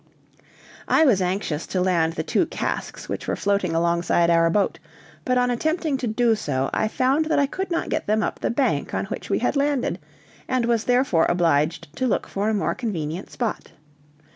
I 0.87 1.05
was 1.05 1.21
anxious 1.21 1.67
to 1.67 1.79
land 1.79 2.13
the 2.13 2.23
two 2.23 2.47
casks 2.47 3.07
which 3.07 3.27
were 3.27 3.35
floating 3.35 3.75
alongside 3.75 4.31
our 4.31 4.49
boat, 4.49 4.79
but 5.25 5.37
on 5.37 5.51
attempting 5.51 5.95
to 5.97 6.07
do 6.07 6.33
so, 6.33 6.71
I 6.73 6.87
found 6.87 7.25
that 7.25 7.37
I 7.37 7.45
could 7.45 7.69
not 7.69 7.89
get 7.89 8.07
them 8.07 8.23
up 8.23 8.39
the 8.39 8.49
bank 8.49 8.95
on 8.95 9.05
which 9.05 9.29
we 9.29 9.37
had 9.37 9.55
landed, 9.55 9.99
and 10.47 10.65
was 10.65 10.85
therefore 10.85 11.27
obliged 11.29 11.95
to 11.97 12.07
look 12.07 12.25
for 12.25 12.49
a 12.49 12.53
more 12.55 12.73
convenient 12.73 13.29
spot. 13.29 13.73